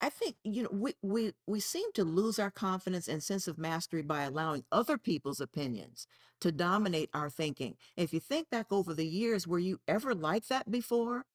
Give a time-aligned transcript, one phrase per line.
[0.00, 3.58] I think, you know, we we we seem to lose our confidence and sense of
[3.58, 6.06] mastery by allowing other people's opinions
[6.40, 7.76] to dominate our thinking.
[7.96, 11.26] If you think back over the years, were you ever like that before?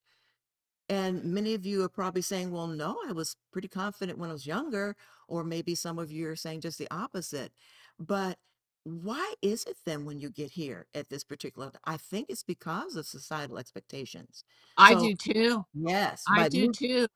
[0.88, 4.34] And many of you are probably saying, well, no, I was pretty confident when I
[4.34, 4.96] was younger,
[5.28, 7.52] or maybe some of you are saying just the opposite.
[8.00, 8.38] But
[8.84, 12.96] why is it then when you get here at this particular, I think it's because
[12.96, 14.44] of societal expectations.
[14.78, 15.66] I So, do too.
[15.74, 17.08] yes, I by do too.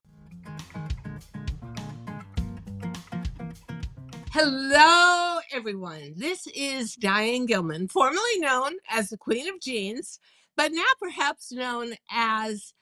[4.41, 6.13] Hello, everyone.
[6.15, 10.17] This is Diane Gilman, formerly known as the Queen of Jeans,
[10.55, 12.73] but now perhaps known as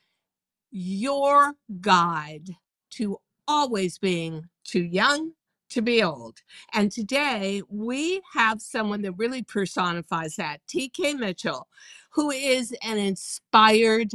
[0.69, 2.47] your guide
[2.91, 5.31] to always being too young
[5.69, 6.37] to be old.
[6.73, 11.67] And today we have someone that really personifies that TK Mitchell,
[12.11, 14.11] who is an inspired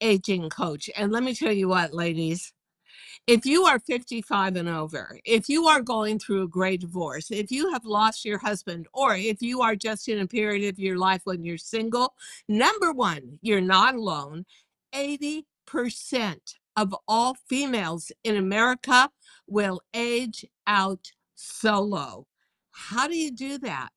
[0.00, 0.88] aging coach.
[0.96, 2.54] And let me tell you what, ladies,
[3.26, 7.50] if you are 55 and over, if you are going through a great divorce, if
[7.50, 10.96] you have lost your husband, or if you are just in a period of your
[10.96, 12.14] life when you're single,
[12.48, 14.46] number one, you're not alone.
[14.94, 15.44] 80%
[16.76, 19.10] of all females in America
[19.48, 22.26] will age out solo.
[22.70, 23.88] How do you do that?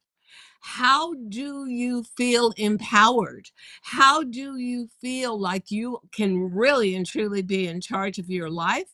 [0.62, 3.50] How do you feel empowered?
[3.84, 8.50] How do you feel like you can really and truly be in charge of your
[8.50, 8.90] life?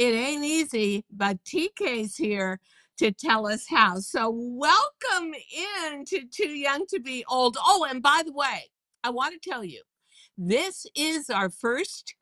[0.00, 2.58] It ain't easy, but TK's here
[2.96, 3.98] to tell us how.
[3.98, 7.58] So, welcome in to Too Young to Be Old.
[7.62, 8.70] Oh, and by the way,
[9.04, 9.82] I want to tell you,
[10.38, 12.14] this is our first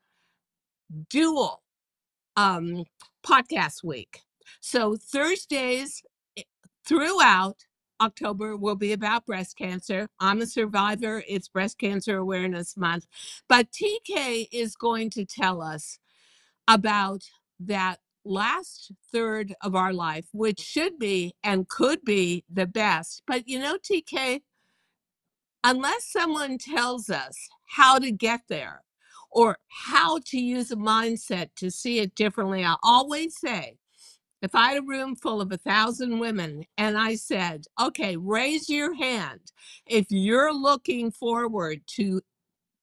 [1.09, 1.63] dual
[2.35, 2.83] um,
[3.25, 4.23] podcast week.
[4.59, 6.03] So, Thursdays
[6.37, 6.43] eh,
[6.85, 7.59] throughout
[8.01, 10.09] October will be about breast cancer.
[10.19, 11.23] I'm a survivor.
[11.29, 13.07] It's Breast Cancer Awareness Month.
[13.49, 16.01] But TK is going to tell us
[16.67, 17.23] about
[17.61, 23.23] that last third of our life, which should be and could be the best.
[23.27, 24.41] But you know, TK,
[25.65, 27.37] unless someone tells us
[27.67, 28.83] how to get there
[29.31, 33.77] or how to use a mindset to see it differently, I always say,
[34.41, 38.69] if I had a room full of a thousand women and I said, okay, raise
[38.69, 39.41] your hand
[39.87, 42.21] if you're looking forward to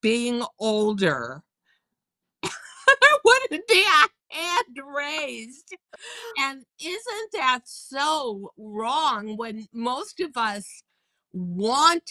[0.01, 1.43] being older,
[2.43, 5.75] there wouldn't be a hand raised.
[6.37, 10.83] And isn't that so wrong when most of us
[11.33, 12.03] want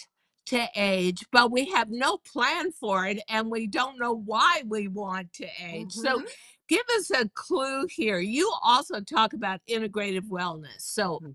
[0.46, 4.88] to age, but we have no plan for it and we don't know why we
[4.88, 5.92] want to age?
[5.92, 6.24] So, mhm,
[6.68, 8.18] give us a clue here.
[8.18, 10.80] You also talk about integrative wellness.
[10.80, 11.34] So, mhm.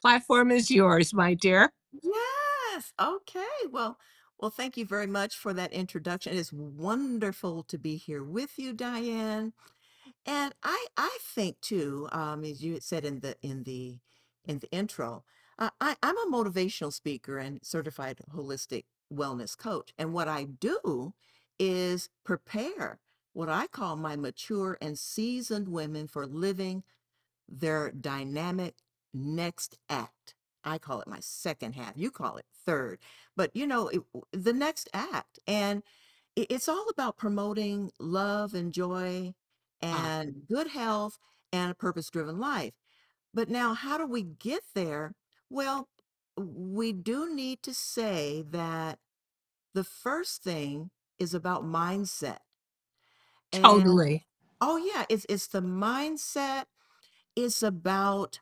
[0.00, 1.72] platform is yours, my dear.
[2.02, 2.92] Yes.
[3.00, 3.46] Okay.
[3.70, 3.98] Well,
[4.38, 6.32] well, thank you very much for that introduction.
[6.32, 9.52] It is wonderful to be here with you, Diane.
[10.26, 13.98] And I I think too, um, as you had said in the in the
[14.44, 15.24] in the intro,
[15.58, 19.92] uh, I, I'm a motivational speaker and certified holistic wellness coach.
[19.98, 21.14] And what I do
[21.58, 23.00] is prepare
[23.32, 26.84] what I call my mature and seasoned women for living
[27.48, 28.76] their dynamic
[29.14, 30.34] next act.
[30.64, 31.94] I call it my second half.
[31.96, 32.98] You call it third.
[33.36, 34.02] But you know, it,
[34.32, 35.38] the next act.
[35.46, 35.82] And
[36.36, 39.34] it- it's all about promoting love and joy
[39.90, 41.18] Ah, and good health
[41.52, 42.74] and a purpose driven life.
[43.34, 45.14] But now, how do we get there?
[45.50, 45.88] Well,
[46.36, 48.98] we do need to say that
[49.74, 52.38] the first thing is about mindset.
[53.52, 54.26] And totally.
[54.60, 56.66] oh yeah, it's it's the mindset.
[57.36, 58.40] It's about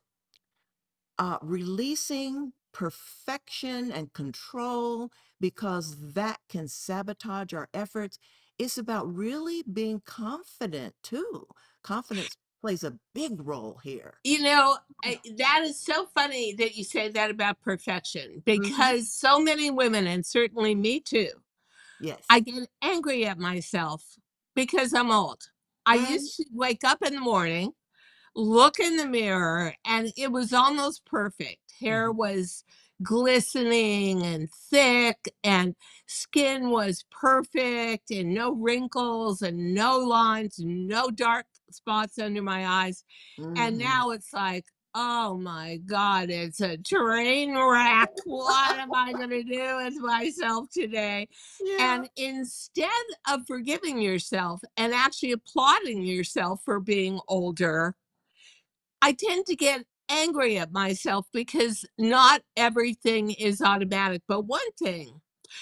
[1.19, 5.11] uh, releasing perfection and control
[5.41, 8.19] because that can sabotage our efforts.
[8.59, 11.47] It's about really being confident too.
[11.83, 14.15] Confidence plays a big role here.
[14.25, 19.13] You know, I, that is so funny that you say that about perfection hmm because
[19.13, 21.31] so many women, and certainly me too,
[21.99, 22.27] Yes.
[22.29, 24.05] I get angry at myself
[24.55, 25.43] because I'm old.
[25.87, 27.73] I hmm used to wake up in the morning,
[28.37, 31.73] look in the mirror, and it was almost perfect.
[31.81, 32.65] Hair hmm was
[33.03, 35.75] glistening and thick, and
[36.07, 43.05] skin was perfect, and no wrinkles, and no lines, no dark spots under my eyes.
[43.57, 48.11] And hmm now it's like, oh my God, it's a train wreck.
[48.27, 51.29] What am I going to do with myself today?
[51.61, 51.97] Yeah.
[51.97, 52.89] And instead
[53.29, 57.95] of forgiving yourself and actually applauding yourself for being older,
[59.07, 64.23] I tend to get angry at myself because not everything is automatic.
[64.27, 65.21] But one thing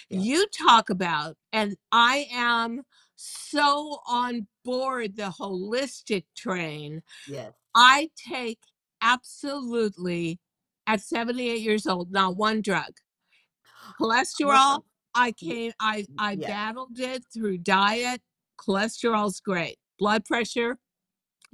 [0.08, 0.24] Yes.
[0.24, 2.84] you talk about, and I am
[3.16, 7.02] so on board the holistic train.
[7.28, 7.52] Yes.
[7.74, 8.60] I take
[9.02, 10.40] absolutely,
[10.86, 12.92] at 78 years old, not one drug.
[14.00, 16.38] Cholesterol, I came I yes.
[16.38, 18.22] battled it through diet.
[18.58, 19.76] Cholesterol's great.
[19.98, 20.78] Blood pressure,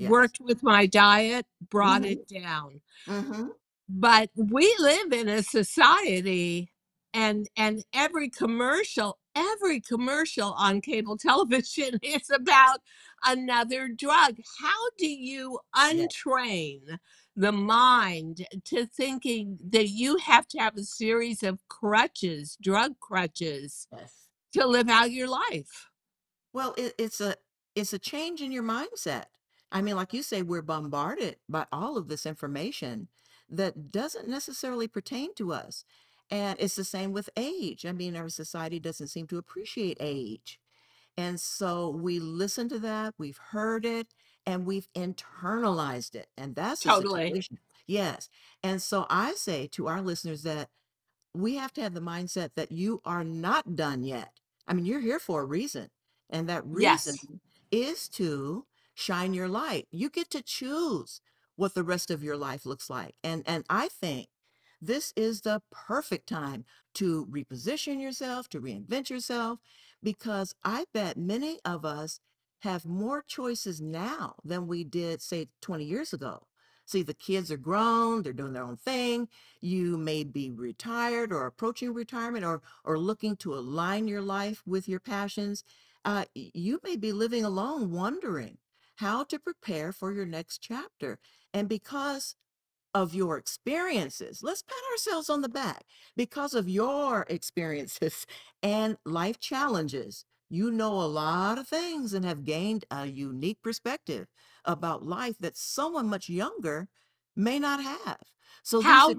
[0.00, 0.11] Yes.
[0.11, 2.06] worked with my diet, brought Mhm.
[2.06, 2.82] it down.
[3.08, 3.55] Mhm.
[3.88, 6.73] But we live in a society
[7.12, 12.81] and and every commercial every commercial on cable television is about
[13.25, 14.37] another drug.
[14.61, 15.58] How do you
[15.91, 16.08] Yes.
[16.08, 16.99] untrain
[17.37, 23.88] the mind to thinking that you have to have a series of crutches, drug crutches,
[23.93, 24.31] Yes.
[24.55, 25.91] to live out your life?
[26.52, 27.37] Well, it it's a
[27.75, 29.26] it's a change in your mindset.
[29.72, 33.08] I mean, like you say, we're bombarded by all of this information
[33.49, 35.84] that doesn't necessarily pertain to us,
[36.31, 37.84] and it's the same with age.
[37.87, 40.61] I mean, our society doesn't seem to appreciate age,
[41.17, 44.08] and so we listen to that, we've heard it,
[44.46, 47.23] and we've internalized it, and that's the Totally.
[47.26, 47.58] situation.
[47.87, 48.28] Yes,
[48.62, 50.70] and so I say to our listeners that
[51.34, 54.32] we have to have the mindset that you are not done yet.
[54.66, 55.90] I mean, you're here for a reason,
[56.31, 57.26] and that reason Yes.
[57.70, 58.66] is to
[59.00, 59.88] shine your light.
[59.91, 61.20] You get to choose
[61.56, 64.29] what the rest of your life looks like, and and I think
[64.81, 66.64] this is the perfect time
[66.94, 69.58] to reposition yourself, to reinvent yourself,
[70.02, 72.20] because I bet many of us
[72.61, 76.47] have more choices now than we did, say, 20 years ago.
[76.87, 79.29] See, the kids are grown, they're doing their own thing.
[79.61, 84.88] You may be retired or approaching retirement or or looking to align your life with
[84.88, 85.62] your passions.
[86.05, 88.58] Uh, you may be living alone, wondering
[89.00, 91.19] how to prepare for your next chapter.
[91.52, 92.37] And because
[92.94, 94.43] of your experiences.
[94.43, 95.85] Let's pat ourselves on the back.
[96.17, 98.26] Because of your experiences
[98.62, 104.26] and life challenges, you know a lot of things and have gained a unique perspective
[104.64, 106.88] about life that someone much younger
[107.37, 108.19] may not have.
[108.64, 109.14] So How are,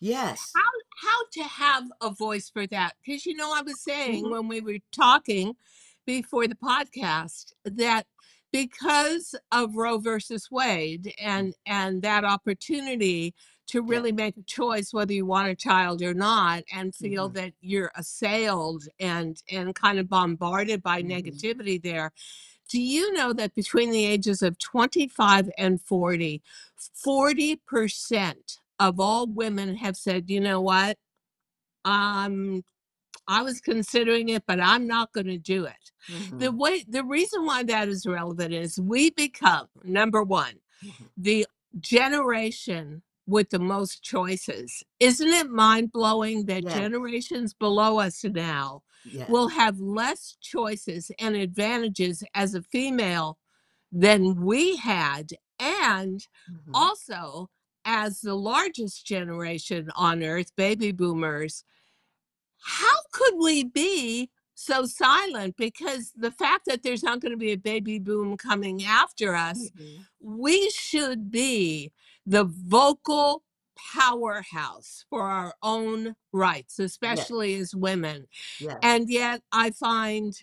[0.00, 0.52] yes.
[0.54, 0.70] how
[1.02, 2.94] how to have a voice for that?
[3.04, 4.30] Because, you know, I was saying Mhm.
[4.30, 5.54] when we were talking
[6.06, 8.06] before the podcast that
[8.52, 13.34] because of Roe versus Wade Mm, and and that opportunity
[13.68, 17.32] to really make a choice whether you want a child or not and feel hmm
[17.34, 22.12] that you're assailed and and kind of bombarded by hmm negativity there.
[22.70, 26.42] Do you know that between the ages of 25 and 40,
[27.06, 28.36] 40%
[28.80, 30.98] of all women have said, "You know what?
[31.84, 32.64] Um,
[33.28, 35.92] I was considering it, but I'm not gonna do it."
[36.38, 41.06] The hmm way the reason why that is relevant is we become, number 1, hmm
[41.16, 41.46] the
[41.80, 44.84] generation with the most choices.
[45.00, 46.74] Isn't it mind-blowing that Yes.
[46.74, 49.28] generations below us now Yes.
[49.28, 53.38] will have less choices and advantages as a female
[53.92, 57.50] than we had, and hmm also
[57.84, 61.64] as the largest generation on earth, baby boomers,
[62.66, 65.56] how could we be so silent?
[65.56, 69.96] Because the fact that there's not gonna be a baby boom coming after us, hmm
[70.20, 71.92] we should be
[72.26, 73.44] the vocal
[73.94, 76.90] powerhouse for our own rights, Yes.
[76.92, 78.26] especially as women.
[78.58, 78.78] Yes.
[78.82, 80.34] And yet I find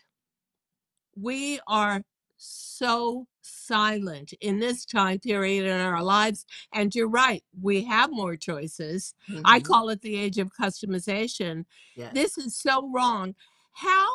[1.16, 2.04] we are
[2.38, 6.46] so silent in this time period in our lives.
[6.74, 9.14] And you're right, we have more choices.
[9.44, 11.66] I hmm call it the age of customization.
[11.96, 12.12] Yes.
[12.12, 13.36] This is so wrong.
[13.74, 14.10] How,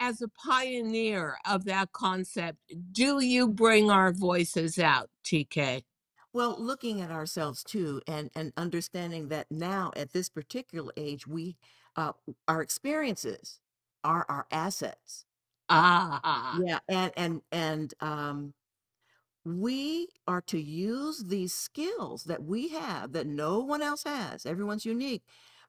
[0.00, 2.58] as a pioneer of that concept,
[2.92, 5.84] do you bring our voices out, TK?
[6.32, 11.56] Well, looking at ourselves too and and understanding that now at this particular age, we
[11.96, 12.12] uh
[12.48, 13.60] our experiences
[14.04, 15.24] are our assets.
[15.68, 18.54] Ah, Yeah, and and and um
[19.44, 24.46] we are to use these skills that we have that no one else has.
[24.46, 25.22] Everyone's unique,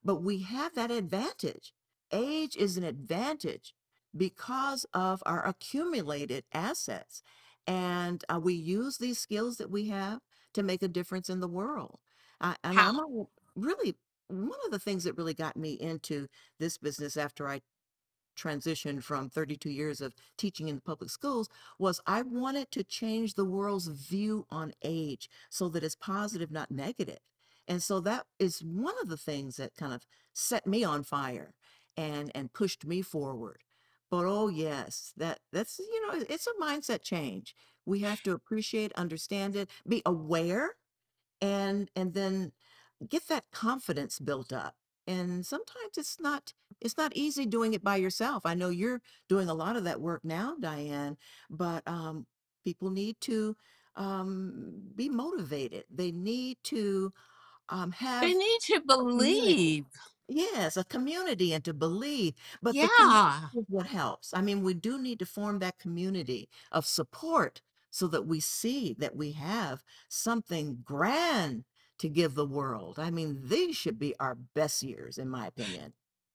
[0.03, 1.73] but we have that advantage.
[2.11, 3.73] Age is an advantage
[4.15, 7.23] because of our accumulated assets.
[7.65, 10.19] And uh, we use these skills that we have
[10.53, 11.99] to make a difference in the world.
[12.39, 13.23] I, and how I'm a,
[13.55, 13.95] really
[14.27, 16.27] one of the things that really got me into
[16.59, 17.61] this business after I
[18.35, 21.49] transition from 32 years of teaching in the public schools
[21.79, 26.71] was I wanted to change the world's view on age so that it's positive, not
[26.71, 27.19] negative.
[27.67, 31.53] And so that is one of the things that kind of set me on fire
[31.95, 33.63] and and pushed me forward.
[34.09, 37.55] But oh yes, that that's you know, it's a mindset change.
[37.85, 40.75] We have to appreciate, understand it, be aware
[41.41, 42.51] and and then
[43.07, 44.75] get that confidence built up.
[45.07, 48.45] And sometimes it's not it's not easy doing it by yourself.
[48.45, 51.17] I know you're doing a lot of that work now, Diane,
[51.49, 52.27] but um,
[52.65, 53.55] people need to
[53.95, 55.85] um, be motivated.
[55.93, 57.13] They need to
[57.69, 58.81] um, have They need to
[59.19, 59.59] community.
[59.59, 59.85] believe.
[60.27, 63.49] Yes, a community and to believe, but the community Yeah.
[63.53, 64.33] is what helps.
[64.33, 67.61] I mean, we do need to form that community of support
[67.91, 71.65] so that we see that we have something grand
[71.99, 72.99] to give the world.
[72.99, 75.93] I mean, these should be our best years, in my opinion.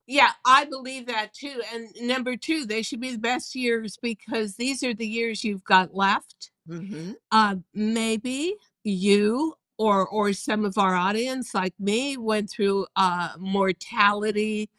[0.08, 1.62] Yeah, I believe that too.
[1.74, 5.64] And number 2, they should be the best years because these are the years you've
[5.64, 6.50] got left.
[6.66, 13.32] hmm Uh, maybe you or or some of our audience, like me, went through a
[13.38, 14.70] mortality-based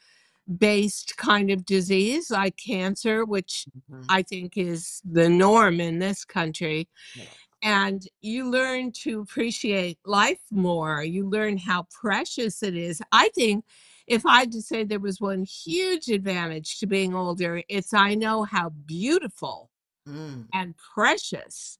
[1.17, 6.87] kind of disease like cancer, which hmm I think is the norm in this country.
[7.13, 7.33] Yeah.
[7.61, 11.03] And you learn to appreciate life more.
[11.03, 13.01] You learn how precious it is.
[13.11, 13.65] I think
[14.09, 18.15] if I had to say there was one huge advantage to being older, it's I
[18.15, 19.69] know how beautiful
[20.07, 20.47] Mm.
[20.53, 21.77] and precious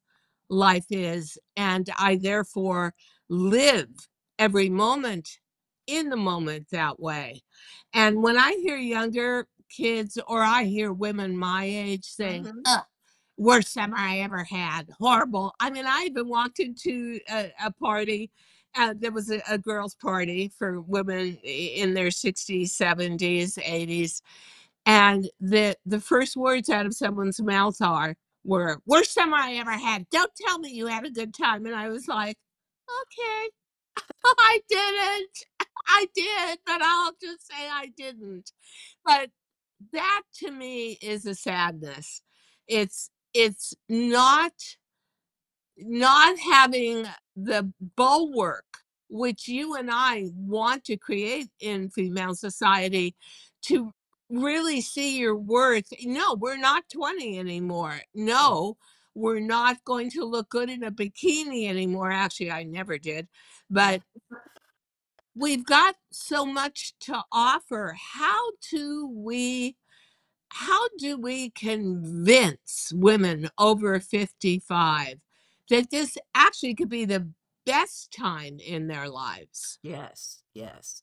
[0.50, 2.94] life is, and I therefore
[3.30, 3.90] live
[4.38, 5.40] every moment
[5.88, 7.42] in the moment that way.
[7.94, 12.78] And when I hear younger kids or I hear women my age saying, hmm
[13.38, 18.32] worst summer I ever had, horrible." I mean, I even walked into a, a party.
[18.76, 24.22] Uh, there was a, a girls' party for women in their 60s, 70s, 80s,
[24.86, 29.72] and the the first words out of someone's mouth are were worst summer I ever
[29.72, 30.10] had.
[30.10, 31.66] Don't tell me you had a good time.
[31.66, 32.38] And I was like,
[32.90, 33.50] okay,
[34.26, 35.46] I didn't.
[35.88, 38.52] I did, but I'll just say I didn't.
[39.06, 39.30] But
[39.94, 42.22] that to me is a sadness.
[42.68, 44.54] It's it's not
[45.82, 47.06] not having
[47.36, 48.66] the bulwark
[49.10, 53.16] which you and I want to create in female society
[53.64, 53.92] to
[54.30, 55.92] really see your worth.
[56.04, 58.00] No, we're not 20 anymore.
[58.14, 58.78] No,
[59.16, 62.12] we're not going to look good in a bikini anymore.
[62.12, 63.28] Actually, I never did.
[63.70, 64.02] But
[65.36, 67.96] we've got so much to offer.
[68.14, 69.76] How do we
[70.52, 75.20] how do we convince women over 55
[75.70, 77.32] that this actually could be the
[77.66, 79.80] best time in their lives?
[79.82, 81.02] Yes, yes.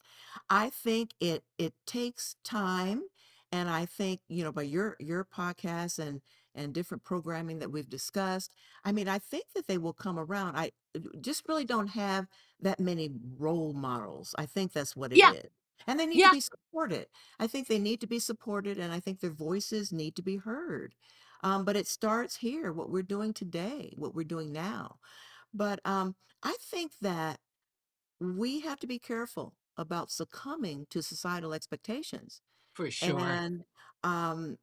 [0.51, 3.05] I think it it takes time,
[3.53, 6.21] and I think, you know, by your your podcast and
[6.55, 8.53] and different programming that we've discussed,
[8.85, 10.57] I mean, I think that they will come around.
[10.57, 10.73] I
[11.21, 12.27] just really don't have
[12.61, 14.35] that many role models.
[14.39, 15.51] I think that's what it Yeah, is.
[15.87, 17.07] And they need to be supported.
[17.39, 20.37] I think they need to be supported, and I think their voices need to be
[20.37, 20.95] heard.
[21.43, 24.97] Um, but it starts here, what we're doing today, what we're doing now.
[25.53, 27.39] But um, I think that
[28.21, 32.41] we have to be careful about succumbing to societal expectations.
[32.75, 33.19] for sure.
[33.19, 33.65] And
[34.03, 34.59] um,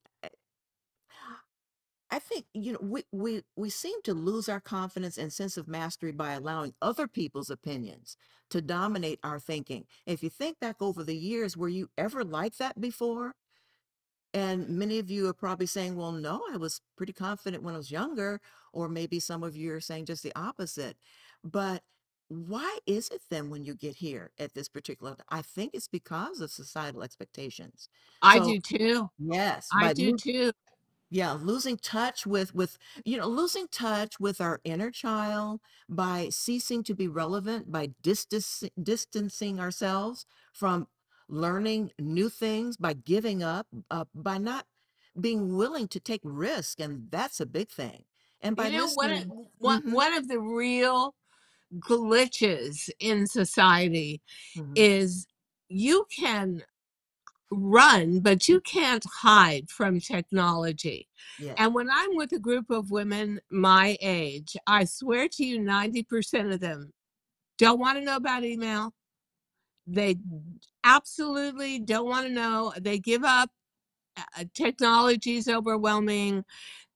[2.12, 5.68] I think, you know, we, we, we seem to lose our confidence and sense of
[5.68, 8.18] mastery by allowing other people's opinions
[8.52, 9.86] to dominate our thinking.
[10.06, 13.34] If you think back over the years, were you ever like that before?
[14.34, 17.78] And many of you are probably saying, well, no, I was pretty confident when I
[17.78, 18.42] was younger,
[18.74, 20.98] or maybe some of you are saying just the opposite.
[21.44, 21.84] But
[22.30, 26.42] why is it then when you get here at this particular, I think it's because
[26.42, 27.90] of societal expectations.
[28.24, 29.10] I So do too.
[29.20, 30.52] yes, I do lo- too.
[31.10, 36.84] yeah, losing touch with with you know, losing touch with our inner child by ceasing
[36.84, 40.88] to be relevant, by distancing ourselves from
[41.34, 44.66] learning new things, by giving up, uh, by not
[45.20, 48.06] being willing to take risk, and that's a big thing.
[48.42, 49.26] And by You know, one of
[49.60, 51.16] one Mhm, one of the real
[51.80, 54.22] glitches in society
[54.56, 55.28] mhm, is
[55.70, 56.64] you can
[57.52, 61.08] run, but you can't hide from technology.
[61.38, 65.60] yeah, And when I'm with a group of women my age, I swear to you,
[65.60, 66.94] 90% of them
[67.58, 68.94] don't want to know about email.
[69.88, 70.18] They
[70.84, 72.74] absolutely don't want to know.
[72.80, 73.50] They give up.
[74.18, 76.46] Uh, technology is overwhelming.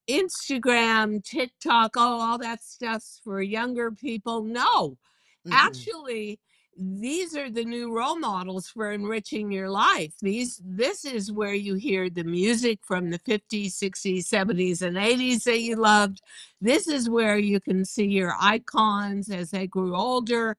[0.09, 4.43] Instagram, TikTok, oh, all that stuff's for younger people.
[4.43, 4.97] No,
[5.45, 6.39] mhm, actually,
[6.77, 10.13] these are the new role models for enriching your life.
[10.21, 15.43] These this is where you hear the music from the 50s, 60s, 70s, and 80s
[15.45, 16.21] that you loved.
[16.61, 20.57] This is where you can see your icons as they grew older.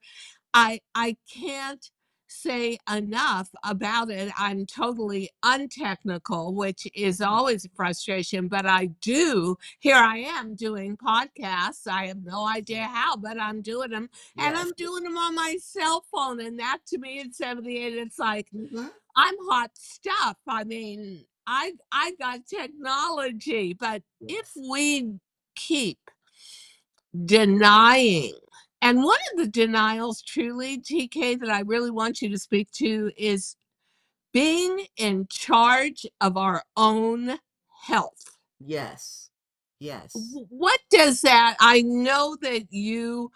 [0.53, 1.89] I I can't
[2.29, 4.31] say enough about it.
[4.37, 9.57] I'm totally untechnical, which is mhm, always a frustration, but I do.
[9.79, 11.87] Here I am doing podcasts.
[11.89, 14.09] I have no idea how, but I'm doing them
[14.39, 16.41] and I'm doing them on my cell phone.
[16.41, 20.37] And that to me at 78, it's like, mhm, I'm hot stuff.
[20.47, 25.15] I mean, I I got technology, but if we
[25.55, 25.99] keep
[27.25, 28.33] denying
[28.81, 33.11] and one of the denials truly, TK, that I really want you to speak to
[33.17, 33.55] is
[34.33, 37.39] being in charge of our own
[37.83, 38.37] health.
[38.59, 39.29] Yes.
[39.79, 40.11] Yes.
[40.49, 41.55] What does that?
[41.59, 43.31] I know that you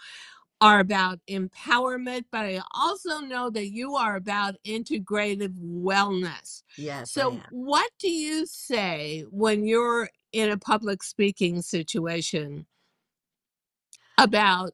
[0.62, 6.64] are about empowerment, but I also know that you are about integrative wellness.
[6.78, 12.66] Yes, So, what do you say when you're in a public speaking situation
[14.18, 14.74] about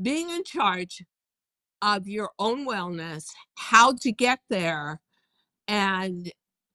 [0.00, 1.04] being in charge
[1.80, 5.00] of your own wellness, how to get there,
[5.68, 6.30] and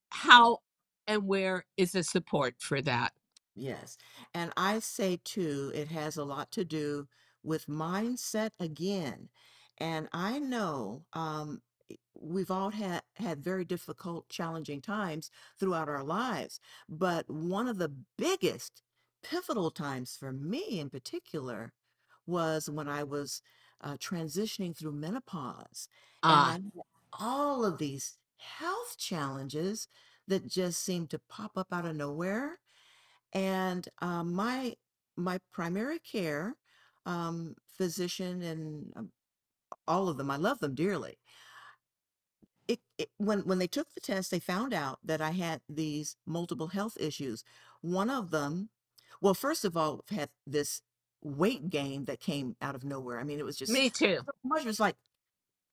[0.10, 0.60] how
[1.08, 3.14] and where is the support for that?
[3.56, 3.98] Yes.
[4.34, 7.08] And I say too, it has a lot to do
[7.44, 9.30] with mindset again.
[9.80, 11.62] And I know um,
[12.20, 16.60] we've all had had very difficult, challenging times throughout our lives.
[16.90, 18.82] But one of the biggest
[19.24, 21.74] pivotal times for me in particular
[22.28, 23.42] was when I was
[23.82, 25.90] uh, transitioning through menopause.
[26.28, 26.62] And I Ah, had
[27.14, 29.88] all of these health challenges
[30.28, 32.60] that just seemed to pop up out of nowhere
[33.34, 34.76] and um, my
[35.18, 36.56] my primary care
[37.06, 39.12] um, physician and um,
[39.88, 41.18] all of them, I love them dearly.
[42.68, 46.16] It, it when when they took the test, they found out that I had these
[46.26, 47.44] multiple health issues.
[47.82, 48.70] One of them,
[49.22, 50.82] well, first of all, had this
[51.28, 53.20] weight gain that came out of nowhere.
[53.20, 54.20] I mean, it was just me too.
[54.26, 54.64] so much.
[54.64, 54.96] It was like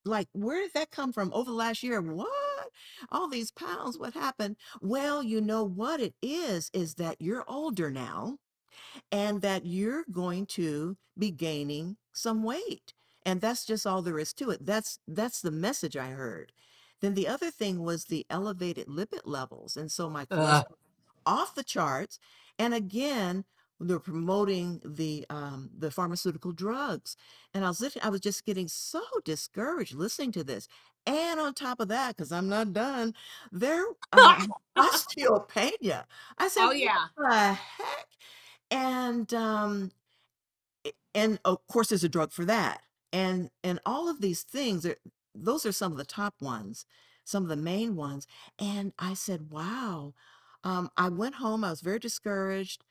[0.04, 2.00] like where did that come from over the last year?
[2.00, 2.28] What?
[3.10, 3.98] All these pounds?
[3.98, 4.56] What happened?
[4.80, 8.38] Well, you know what it is, is that you're older now
[9.12, 12.92] and that you're going to be gaining some weight.
[13.24, 14.66] And that's just all there is to it.
[14.66, 16.52] That's that's the message I heard.
[17.00, 19.76] Then the other thing was the elevated lipid levels.
[19.76, 20.64] And so my cholesterol
[21.26, 22.18] off the charts.
[22.58, 23.44] And again,
[23.80, 27.16] they're promoting the um, the pharmaceutical drugs.
[27.52, 30.68] And I was lit- I was just getting so discouraged listening to this.
[31.06, 33.14] And on top of that, because I'm not done,
[33.52, 34.46] there uh,
[34.78, 36.04] osteopenia.
[36.38, 37.06] I said, oh what yeah.
[37.16, 38.08] the heck?
[38.70, 39.90] And um,
[41.14, 42.82] and of course there's a drug for that.
[43.12, 44.96] And and all of these things are
[45.34, 46.86] those are some of the top ones,
[47.24, 48.26] some of the main ones.
[48.58, 50.14] And I said, wow.
[50.62, 52.82] Um, I went home, I was very discouraged,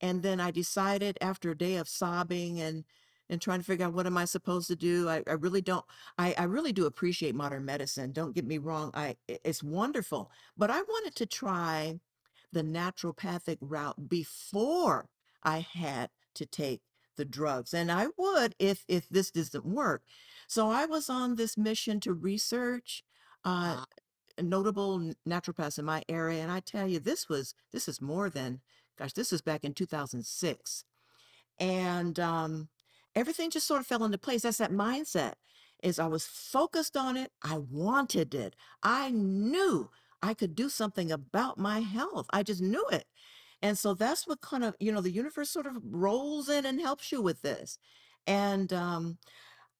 [0.00, 2.84] and then I decided after a day of sobbing and
[3.30, 5.08] and trying to figure out what am I supposed to do.
[5.08, 5.84] I, I really don't
[6.16, 8.12] I, I really do appreciate modern medicine.
[8.12, 8.90] Don't get me wrong.
[8.94, 10.30] I it's wonderful.
[10.56, 12.00] But I wanted to try
[12.52, 15.08] the naturopathic route before
[15.42, 16.80] I had to take
[17.16, 17.74] the drugs.
[17.74, 20.02] And I would if if this doesn't work.
[20.46, 23.02] So I was on this mission to research
[23.44, 23.84] uh
[24.42, 26.42] notable naturopaths in my area.
[26.42, 28.60] And I tell you, this was this is more than
[28.98, 30.84] gosh, this was back in 2006
[31.58, 32.68] and um,
[33.14, 34.42] everything just sort of fell into place.
[34.42, 35.34] That's that mindset.
[35.80, 37.30] Is I was focused on it.
[37.42, 38.56] I wanted it.
[38.82, 39.88] I knew
[40.20, 42.26] I could do something about my health.
[42.30, 43.04] I just knew it.
[43.62, 46.80] And so that's what kind of, you know, the universe sort of rolls in and
[46.80, 47.78] helps you with this.
[48.26, 49.18] And um,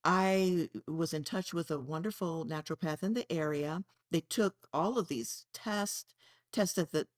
[0.05, 3.83] I was in touch with a wonderful naturopath in the area.
[4.13, 6.15] They took all of these tests,
[6.53, 7.09] tests that the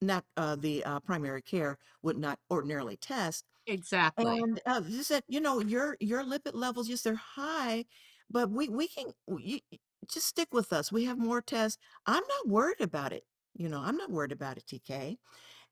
[0.00, 4.38] not uh, the uh, primary care would not ordinarily test exactly.
[4.38, 7.84] and, uh, you said, you know, your your lipid levels, yes, they're high,
[8.30, 9.06] but we we can
[9.38, 9.60] you,
[10.08, 10.92] just stick with us.
[10.92, 11.78] We have more tests.
[12.06, 13.24] I'm not worried about it.
[13.54, 15.16] You know, I'm not worried about it, TK.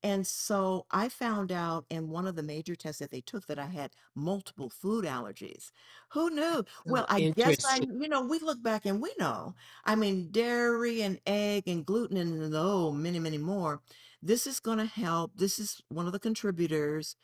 [0.03, 3.59] And so I found out in one of the major tests that they took that
[3.59, 5.73] I had multiple food allergies.
[6.13, 6.65] Who knew?
[6.87, 8.03] Well, I guess I, interesting.
[8.03, 9.55] you know, we look back and we know.
[9.85, 13.81] I mean, dairy and egg and gluten and oh, many, many more.
[14.23, 15.33] This is going to help.
[15.37, 17.17] This is one of the contributors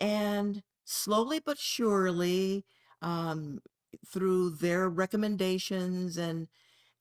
[0.00, 2.64] and slowly but surely,
[3.02, 3.60] um,
[4.06, 6.48] through their recommendations and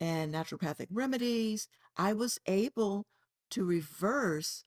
[0.01, 3.05] and naturopathic remedies, I was able
[3.51, 4.65] to reverse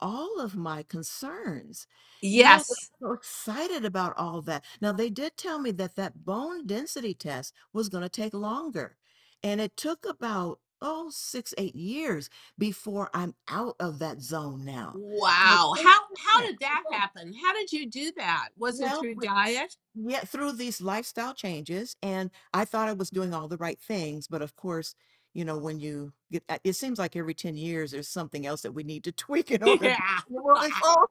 [0.00, 1.86] all of my concerns.
[2.20, 2.90] Yes.
[3.00, 4.64] so excited about all that.
[4.80, 8.96] Now, they did tell me that that bone density test was going to take longer,
[9.42, 15.00] and it took about oh six, eight years before I'm out of that zone now.
[15.00, 15.74] Wow.
[15.82, 17.32] How how did that happen?
[17.34, 18.48] How did you do that?
[18.56, 19.76] Was it Well, through we diet?
[19.94, 24.28] yeah, through these lifestyle changes, and I thought I was doing all the right things,
[24.28, 24.94] but of course,
[25.34, 28.62] you know, when you get, uh, it seems like every 10 years there's something else
[28.62, 31.08] that we need to tweak in order to Yeah, continue moving forward.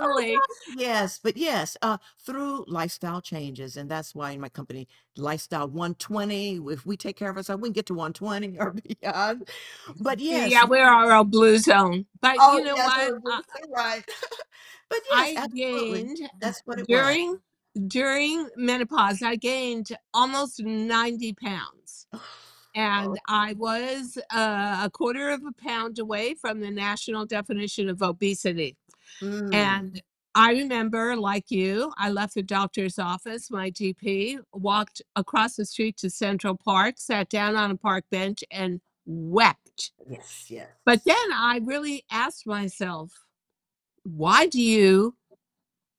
[0.00, 0.44] Oh totally.
[0.66, 6.56] yes, but yes, uh, through lifestyle changes, and that's why in my company, Lifestyle 120,
[6.72, 8.72] if we take care of ourselves, we can get to 120 or
[9.02, 9.48] beyond.
[10.00, 12.06] But yes, Yeah, we're our own blue zone.
[12.20, 13.12] But oh you know yes, what?
[13.30, 13.42] I,
[13.76, 14.04] right.
[14.90, 16.04] But yes, I absolutely.
[16.04, 17.18] gained That's what it was.
[17.18, 17.38] during
[17.88, 22.06] during menopause, I gained almost 90 pounds.
[22.74, 28.02] And I was uh, a quarter of a pound away from the national definition of
[28.02, 28.76] obesity.
[29.22, 30.02] mm, And
[30.34, 35.96] I remember, like you, I left the doctor's office, my GP, walked across the street
[35.98, 39.92] to Central Park, sat down on a park bench, and wept.
[40.08, 40.68] yes, yes.
[40.84, 43.12] But then I really asked myself,
[44.02, 45.14] why do you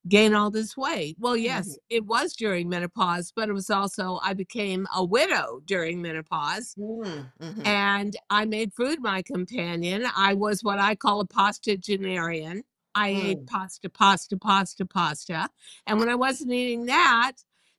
[0.07, 1.17] gain all this weight?
[1.19, 6.01] Well, yes, it was during menopause, but it was also, I became a widow during
[6.01, 6.77] menopause.
[6.77, 10.05] mm, mhm, And I made food my companion.
[10.15, 12.61] I was what I call a pastagenarian.
[12.95, 15.49] I ate mm, pasta, pasta, pasta, pasta.
[15.87, 17.33] And when I wasn't eating that,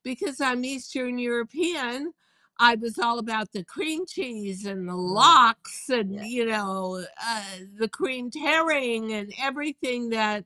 [0.05, 2.12] because I'm Eastern European,
[2.59, 7.05] I was all about the cream cheese and the mm, lox and, yeah, you know,
[7.27, 7.43] uh,
[7.79, 10.45] the creamed herring and everything that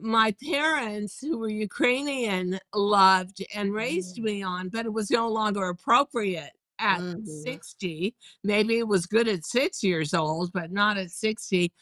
[0.00, 5.28] my parents, who were Ukrainian, loved and raised mm, me on, but it was no
[5.28, 8.14] longer appropriate at mhm, 60.
[8.44, 11.72] Maybe it was good at 6 years old, but not at 60.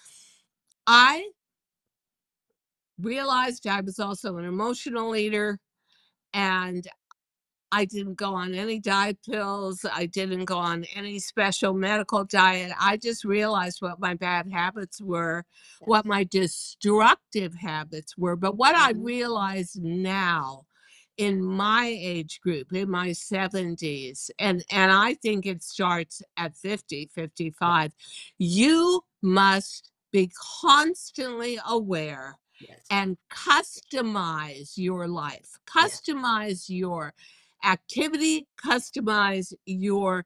[0.87, 1.29] I
[3.01, 5.59] realized I was also an emotional leader
[6.33, 6.87] and
[7.73, 9.85] I didn't go on any diet pills.
[9.93, 12.73] I didn't go on any special medical diet.
[12.81, 15.45] I just realized what my bad habits were,
[15.81, 18.37] what my destructive habits were.
[18.37, 20.67] But what I mhm, realize now
[21.17, 27.11] in my age group, in my 70s, and, and I think it starts at 50,
[27.15, 27.93] 55,
[28.39, 37.15] you must be constantly aware yes, and customize your life, yes, customize your
[37.65, 40.25] activity, customize your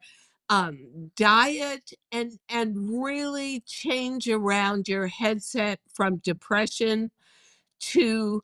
[0.51, 7.11] um, diet, and and really change around your headset from depression
[7.81, 8.42] to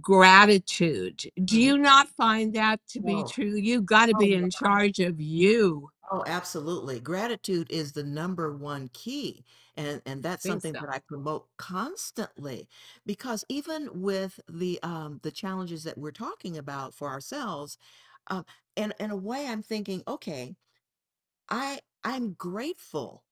[0.00, 1.22] gratitude.
[1.44, 3.56] Do mhm, you not find that to be oh, true?
[3.56, 5.90] You got to oh, be in charge of you.
[6.10, 7.00] Oh, absolutely.
[7.00, 9.44] Gratitude is the number one key.
[9.76, 10.80] And and that's think something so.
[10.80, 12.68] that I promote constantly
[13.06, 17.78] because even with the um the challenges that we're talking about for ourselves,
[18.28, 18.44] um
[18.76, 20.56] and in a way I'm thinking, okay,
[21.48, 23.24] I I'm grateful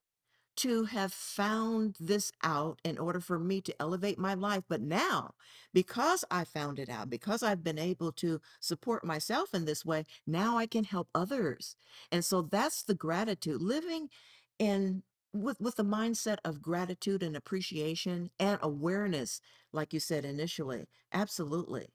[0.56, 4.64] to have found this out in order for me to elevate my life.
[4.68, 5.34] But now,
[5.72, 10.06] because I found it out, because I've been able to support myself in this way,
[10.26, 11.76] now I can help others.
[12.12, 14.10] And so that's the gratitude, living
[14.58, 15.02] in
[15.32, 19.40] with with the mindset of gratitude and appreciation and awareness,
[19.72, 20.86] like you said initially.
[21.12, 21.88] Absolutely.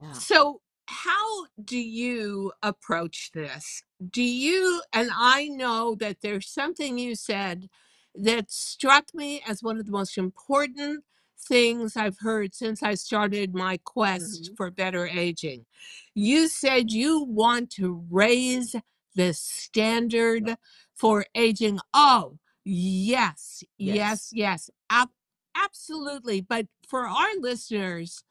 [0.00, 0.20] Yeah.
[0.20, 3.82] So, how do you approach this?
[4.10, 7.68] Do you, and I know that there's something you said
[8.14, 11.04] that struck me as one of the most important
[11.48, 15.66] things I've heard since I started my quest hmm for better aging.
[16.14, 18.74] You said you want to raise
[19.14, 20.56] the standard
[20.94, 21.80] for aging.
[21.92, 23.96] Oh, yes, Yes.
[23.96, 25.10] yes, yes, ab-
[25.56, 26.40] absolutely.
[26.40, 28.24] But for our listeners,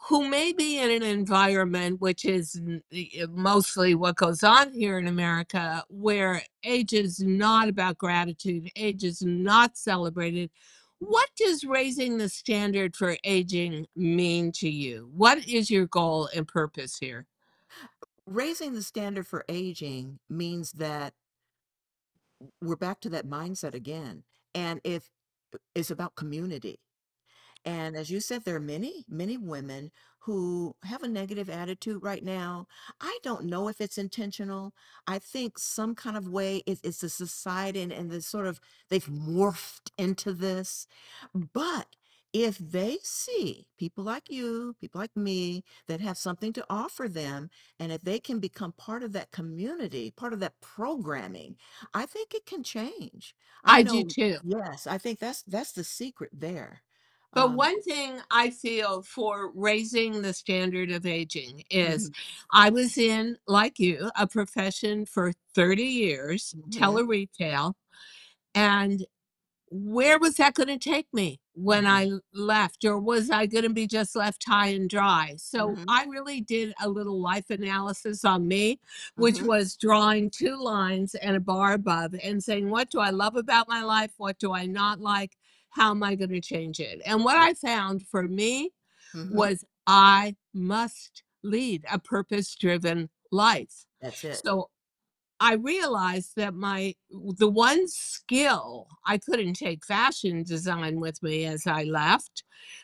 [0.00, 2.60] who may be in an environment which is
[3.30, 9.22] mostly what goes on here in America, where age is not about gratitude, age is
[9.22, 10.50] not celebrated.
[10.98, 15.10] What does raising the standard for aging mean to you?
[15.14, 17.26] What is your goal and purpose here?
[18.26, 21.12] Raising the standard for aging means that
[22.62, 24.24] we're back to that mindset again.
[24.54, 25.10] And if
[25.54, 26.80] uh, it's about community.
[27.66, 32.24] And as you said, there are many, many women who have a negative attitude right
[32.24, 32.66] now.
[33.00, 34.74] I don't know if it's intentional.
[35.06, 38.60] I think some kind of way it, it's a society and, and the sort of
[38.90, 40.86] they've morphed into this.
[41.34, 41.96] But
[42.32, 47.50] if they see people like you, people like me that have something to offer them,
[47.80, 51.56] and if they can become part of that community, part of that programming,
[51.94, 53.34] I think it can change.
[53.64, 54.38] I I do too.
[54.42, 56.82] yes, I think that's that's the secret there.
[57.36, 62.14] But Um, one thing I feel for raising the standard of aging is mhm,
[62.52, 67.76] I was in, like you, a profession for 30 years, mhm, teleretail,
[68.54, 69.06] and
[69.70, 71.86] where was that gonna take me when Mhm.
[71.86, 75.34] I left, or was I gonna be just left high and dry?
[75.38, 75.86] So, Mhm.
[75.88, 78.80] I really did a little life analysis on me,
[79.16, 79.44] which Mhm.
[79.44, 83.68] was drawing 2 lines and a bar above and saying, "What do I love about
[83.68, 84.14] my life?
[84.18, 85.36] What do I not like?
[85.76, 88.70] How am I gonna change it?" And what I found for me
[89.14, 89.30] Mhm.
[89.32, 93.86] was I must lead a purpose-driven life.
[94.00, 94.36] That's it.
[94.44, 94.70] So,
[95.40, 101.66] I realized that my the one skill I couldn't take fashion design with me as
[101.66, 102.42] I left,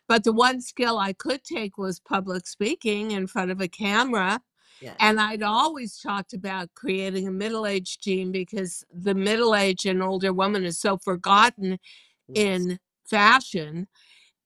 [0.09, 4.42] but the one skill I could take was public speaking in front of a camera,
[4.81, 4.96] Yes.
[5.00, 10.64] and I'd always talked about creating a middle-aged teen because the middle-aged and older woman
[10.64, 11.78] is so forgotten
[12.35, 12.68] Yes.
[12.71, 13.88] in fashion,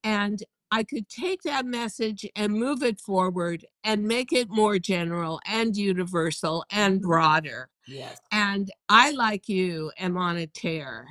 [0.05, 5.41] and I could take that message and move it forward and make it more general
[5.47, 7.03] and universal and Mhm.
[7.03, 7.71] broader.
[7.87, 8.19] Yes.
[8.33, 11.07] And I, like you, am on a tear.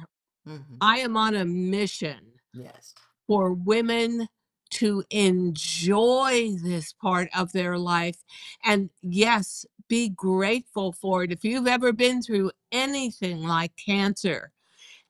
[0.48, 0.78] Mhm.
[0.82, 2.94] I am on a mission Yes.
[3.28, 4.28] for women
[4.72, 8.24] to enjoy this part of their life,
[8.64, 11.32] and, yes, be grateful for it.
[11.32, 14.52] If you've ever been through anything like cancer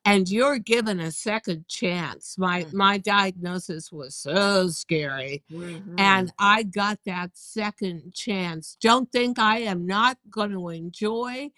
[0.05, 2.73] and you're given a second chance my Mhm.
[2.73, 5.43] my diagnosis was so scary,
[5.97, 6.33] and Mhm.
[6.39, 8.77] I got that second chance.
[8.79, 11.51] Don't think I am not gonna enjoy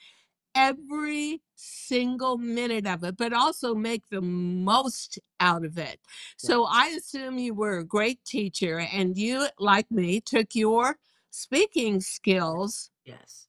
[0.56, 6.00] every single minute of it, but also make the most out of it.
[6.38, 11.00] So, I assume you were a great teacher, and you, like me, took your
[11.32, 13.48] speaking skills Yes.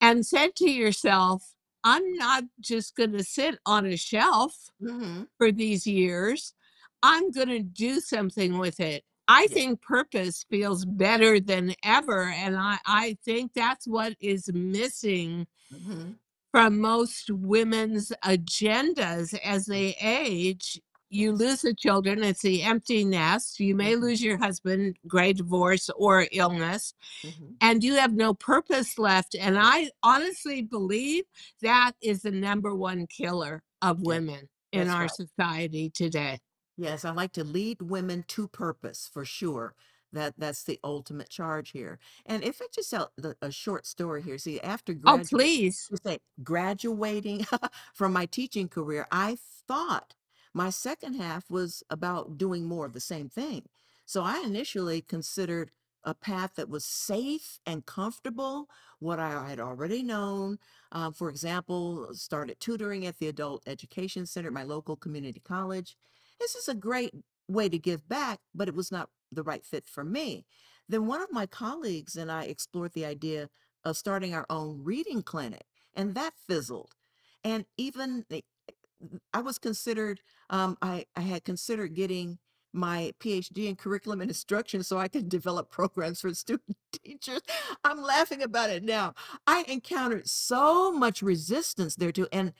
[0.00, 5.28] and said to yourself, "I'm not just gonna sit on a shelf Mhm.
[5.38, 6.54] for these years.
[7.02, 9.58] I'm gonna do something with it." I Yeah.
[9.58, 16.18] think purpose feels better than ever, and I I think that's what is missing Mhm.
[16.54, 19.84] from most women's agendas as Mm.
[19.84, 20.80] they age.
[21.10, 23.96] You lose the children, it's the empty nest, you may Mhm.
[23.96, 26.92] lose your husband, great divorce or illness,
[27.22, 27.58] Mhm.
[27.60, 31.24] and you have no purpose left, and I honestly believe
[31.62, 35.10] that is the number 1 killer of women in That's our right.
[35.10, 36.40] society today.
[36.78, 39.74] Yes, I like to lead women to purpose for sure.
[40.12, 41.98] That that's the ultimate charge here.
[42.24, 44.38] And if I just tell the a short story here.
[44.38, 45.90] See, after Oh, please.
[46.04, 47.44] say, graduating
[47.94, 50.14] from my teaching career, I thought
[50.54, 53.68] my second half was about doing more of the same thing.
[54.06, 55.70] So, I initially considered
[56.04, 60.58] a path that was safe and comfortable, what I had already known.
[60.92, 65.96] Um, for example, started tutoring at the adult education center at my local community college.
[66.40, 67.12] This is a great
[67.48, 70.46] way to give back, but it was not the right fit for me.
[70.88, 73.50] Then one of my colleagues and I explored the idea
[73.84, 76.94] of starting our own reading clinic, and that fizzled.
[77.44, 78.44] And even the
[79.32, 82.38] I was considered, um, I I had considered getting
[82.72, 87.40] my PhD in curriculum and instruction so I could develop programs for student teachers.
[87.84, 89.14] I'm laughing about it now.
[89.46, 92.52] I encountered so much resistance there too, and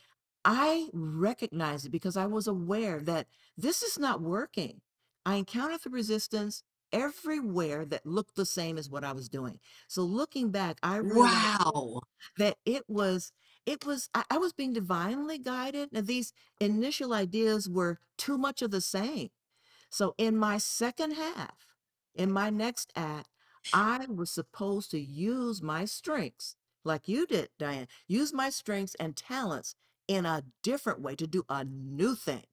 [0.44, 4.81] I recognized it because I was aware that this is not working.
[5.27, 9.61] I encountered the resistance everywhere that looked the same as what I was doing.
[9.88, 12.01] So, looking back, I realized Wow.
[12.38, 13.33] that it was
[13.68, 18.62] it was I I was being divinely guided, and these initial ideas were too much
[18.62, 19.28] of the same.
[19.90, 21.66] So, in my second half,
[22.14, 23.28] in my next act,
[23.72, 29.14] I was supposed to use my strengths, like you did, Diane, use my strengths and
[29.16, 29.74] talents
[30.09, 32.46] in a different way to do a new thing.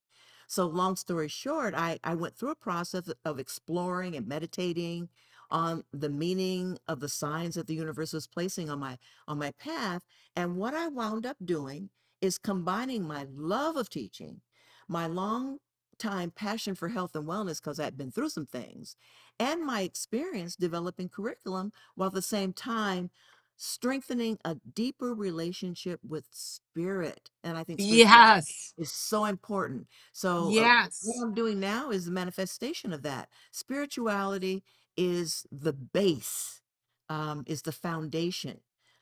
[0.47, 5.09] So, long story short, I I went through a process of exploring and meditating
[5.51, 9.51] on the meaning of the signs that the universe was placing on my on my
[9.59, 10.03] path,
[10.35, 11.89] and what I wound up doing
[12.21, 14.41] is combining my love of teaching,
[14.87, 15.59] my long
[15.97, 18.95] time passion for health and wellness because i'd been through some things,
[19.39, 23.09] and my experience developing curriculum, while at the same time
[23.57, 28.73] strengthening a deeper relationship with spirit, and I think Yes.
[28.77, 29.87] is so important.
[30.13, 33.29] So, uh, what I'm doing now is the manifestation of that.
[33.51, 34.63] Spirituality
[34.97, 36.61] is the base,
[37.09, 38.61] um, is the foundation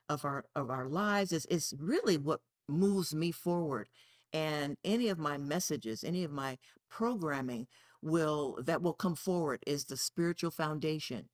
[0.10, 1.32] of our of our lives.
[1.32, 3.89] Is it's really what moves me forward,
[4.34, 6.58] and any of my messages, any of my
[6.89, 7.67] programming
[8.01, 11.29] will that will come forward is the spiritual foundation.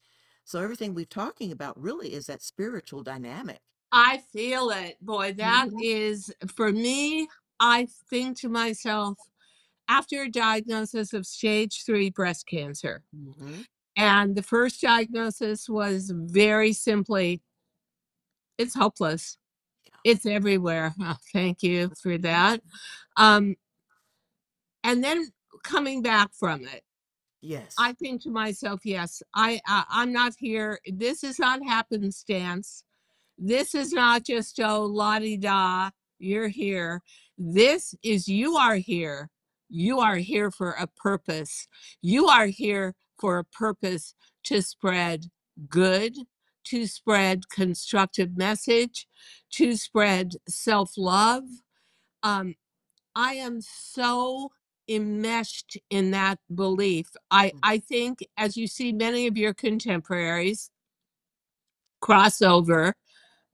[0.46, 3.62] So, everything we're talking about really is that spiritual dynamic.
[3.92, 4.98] I feel it.
[5.02, 7.28] Boy, that is for me,
[7.60, 9.18] I think to myself,
[9.90, 13.66] after a diagnosis of stage 3 breast cancer, Mhm.
[14.00, 17.42] And the first diagnosis was very simply
[18.58, 19.38] "It's hopeless.
[20.06, 22.62] It's everywhere." Oh, thank you for that.
[23.18, 23.56] Um
[24.84, 25.28] and then
[25.64, 26.84] coming back from it
[27.42, 27.76] Yes.
[27.78, 32.84] i think to myself yes i, I i'm not here this is not happenstance
[33.38, 37.02] this is not just oh la di da you're here
[37.38, 39.30] this is you are here
[39.70, 41.68] you are here for a purpose
[42.02, 45.26] you are here for a purpose to spread
[45.70, 46.16] good
[46.66, 49.08] to spread constructive message
[49.52, 51.44] to spread self-love.
[52.24, 52.56] Um
[53.16, 54.52] i am so
[54.90, 57.08] enmeshed in that belief.
[57.32, 57.60] I Mm.
[57.64, 60.72] i think as you see many of your contemporaries
[62.02, 62.96] cross over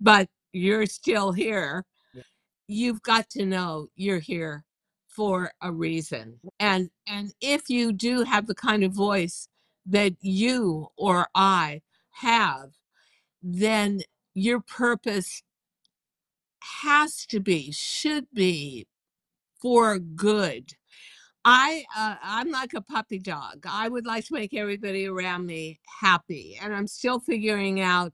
[0.01, 1.86] but you're still here.
[2.13, 2.23] Yeah.
[2.67, 4.63] you've got to know you're here
[5.10, 6.39] for a reason.
[6.60, 9.47] And and if you do have the kind of voice
[9.86, 12.71] that you or i have
[13.41, 14.02] then
[14.34, 15.43] your purpose
[16.82, 18.88] has to be should be
[19.62, 20.74] for good
[21.45, 23.65] I uh, I'm like a puppy dog.
[23.69, 28.13] I would like to make everybody around me happy, and I'm still figuring out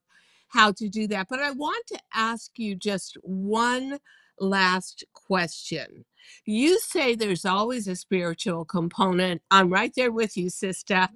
[0.49, 1.27] how to do that.
[1.29, 3.99] But I want to ask you just one
[4.37, 6.03] last question.
[6.45, 9.41] You say there's always a spiritual component.
[9.49, 11.07] I'm right there with you, sister.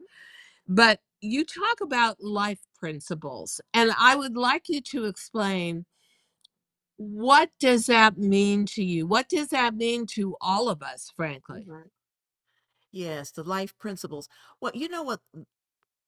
[0.67, 5.86] But you talk about life principles, and I would like you to explain
[6.97, 9.06] what does that mean to you?
[9.08, 11.67] What does that mean to all of us, frankly?
[12.91, 14.30] Yes, the life principles.
[14.62, 15.19] Well, you know what?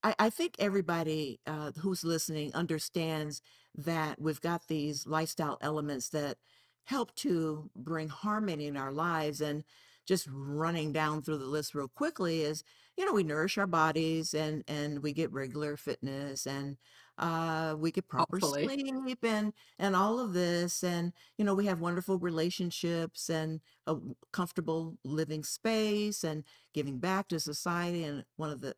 [0.03, 3.41] I, I think everybody uh, who's listening understands
[3.75, 6.37] that we've got these lifestyle elements that
[6.85, 9.41] help to bring harmony in our lives.
[9.41, 9.63] And
[10.07, 12.63] just running down through the list real quickly is,
[12.97, 16.77] you know, we nourish our bodies and and we get regular fitness and
[17.19, 18.63] uh, we get proper Hopefully.
[18.63, 23.95] sleep and and all of this and you know we have wonderful relationships and a
[24.31, 26.43] comfortable living space and
[26.73, 28.75] giving back to society and one of the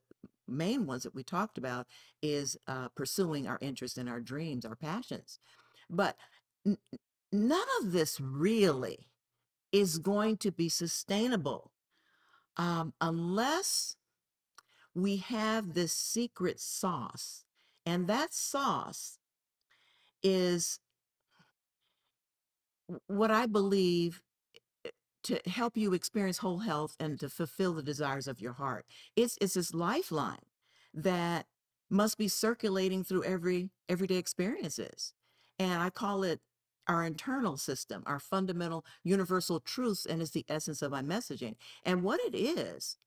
[0.47, 1.87] main ones that we talked about
[2.21, 5.39] is uh, pursuing our interests and our dreams, our passions.
[5.89, 6.15] But
[6.65, 6.77] n-
[7.31, 9.07] none of this really
[9.71, 11.71] is going to be sustainable
[12.57, 13.95] um, unless
[14.95, 17.45] we have this secret sauce.
[17.85, 19.19] And that sauce
[20.21, 20.79] is
[23.07, 24.21] what I believe
[25.23, 28.85] to help you experience whole health and to fulfill the desires of your heart.
[29.15, 30.37] It's it's this lifeline
[30.93, 31.45] that
[31.89, 35.13] must be circulating through every everyday experiences.
[35.57, 36.39] And I call it
[36.89, 41.55] our internal system, our fundamental universal truths, and it's the essence of my messaging.
[41.85, 42.97] And what it is,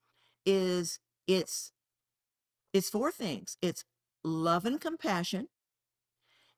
[0.47, 1.73] is it's
[2.73, 3.59] it's four things.
[3.61, 3.85] It's
[4.25, 5.49] love and compassion,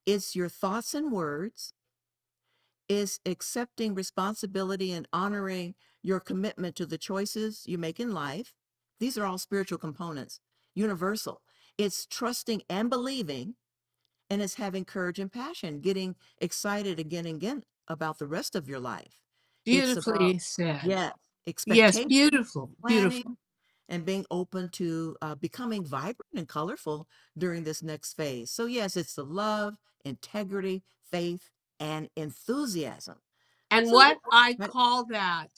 [0.06, 1.72] it's your thoughts and words,
[2.88, 8.52] is accepting responsibility and honoring your commitment to the choices you make in life.
[9.00, 10.40] These are all spiritual components,
[10.74, 11.40] universal.
[11.78, 13.54] It's trusting and believing,
[14.30, 18.68] and it's having courage and passion, getting excited again and again about the rest of
[18.68, 19.22] your life.
[19.70, 20.80] It's about, Beautifully said.
[20.82, 21.10] yeah,
[21.66, 23.37] Yes, beautiful, beautiful.
[23.88, 27.08] and being open to uh, becoming vibrant and colorful
[27.38, 28.50] during this next phase.
[28.50, 33.16] So, yes, it's the love, integrity, faith, and enthusiasm.
[33.70, 35.50] And So, what I right, call that,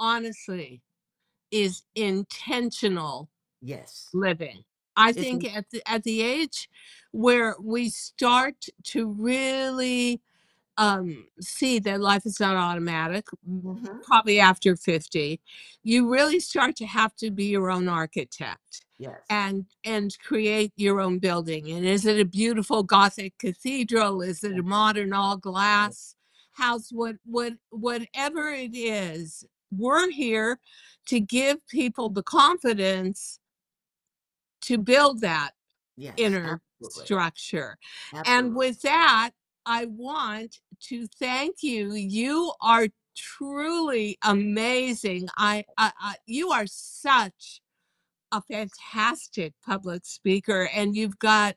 [0.00, 0.82] honestly,
[1.50, 4.64] is intentional yes, living.
[4.96, 6.68] I think at the at the age
[7.12, 10.20] where we start to really
[10.78, 15.40] um, see that life is not automatic, m- mhm, probably after 50,
[15.82, 21.00] you really start to have to be your own architect yes, and and create your
[21.00, 21.70] own building.
[21.72, 24.22] And is it a beautiful Gothic cathedral?
[24.22, 26.16] Is it a modern all yes, glass
[26.52, 26.90] house?
[26.92, 30.58] What what whatever it is, we're here
[31.06, 33.38] to give people the confidence
[34.62, 35.52] to build that
[35.96, 37.78] yes, inner absolutely, structure.
[38.26, 39.30] And with that,
[39.66, 41.92] I want to thank you.
[41.94, 45.28] You are truly amazing.
[45.36, 47.60] I, I, I you are such
[48.32, 51.54] a fantastic public speaker and you've got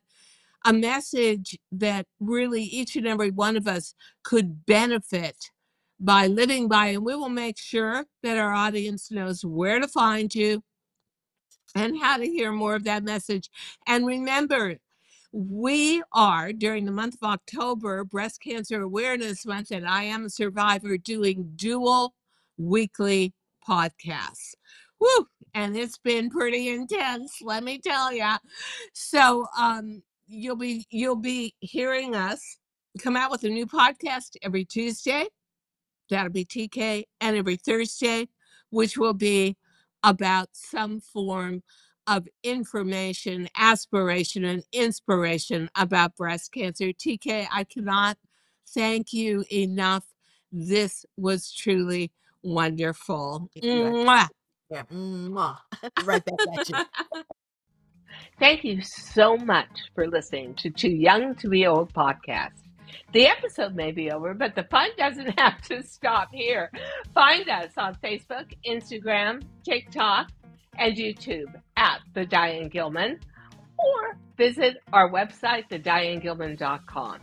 [0.65, 5.37] a message that really each and every one of us could benefit
[5.99, 10.35] by living by and we will make sure that our audience knows where to find
[10.35, 10.61] you
[11.75, 13.49] and how to hear more of that message.
[13.85, 14.77] And remember,
[15.31, 20.29] we are during the month of October, Breast Cancer Awareness Month, and I am a
[20.29, 22.15] survivor doing dual
[22.57, 23.33] weekly
[23.67, 24.55] podcasts.
[24.99, 25.27] Woo!
[25.53, 28.35] And it's been pretty intense, let me tell you.
[28.93, 32.57] So um you'll be you'll be hearing us
[32.99, 35.25] come out with a new podcast every Tuesday.
[36.09, 38.27] That'll be TK, and every Thursday
[38.69, 39.55] which will be
[40.05, 41.63] about some form
[42.07, 46.85] of information, aspiration, and inspiration about breast cancer.
[46.93, 48.17] TK, I cannot
[48.69, 50.05] thank you enough.
[50.51, 52.11] This was truly
[52.43, 53.49] wonderful.
[53.53, 53.83] Thank you.
[53.83, 54.27] Mwah.
[54.69, 54.83] Yeah.
[54.91, 55.57] Mwah.
[56.05, 56.75] right back at you.
[58.39, 62.64] Thank you so much for listening to Too Young to Be Old podcast.
[63.13, 66.71] The episode may be over, but the fun doesn't have to stop here.
[67.13, 70.29] Find us on Facebook, Instagram, TikTok,
[70.77, 73.19] and YouTube at The Diane Gilman,
[73.77, 77.19] or visit our website, thedianegilman.com.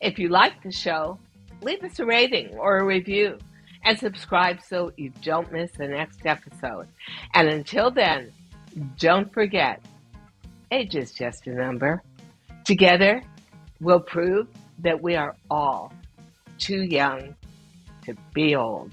[0.00, 1.18] If you like the show,
[1.62, 3.38] leave us a rating or a review
[3.84, 6.88] and subscribe so you don't miss the next episode.
[7.34, 8.32] And until then,
[8.98, 9.82] don't forget,
[10.70, 12.02] age is just a number.
[12.64, 13.22] Together,
[13.80, 14.48] we'll prove
[14.80, 15.92] that we are all
[16.58, 17.34] too young
[18.04, 18.92] to be old.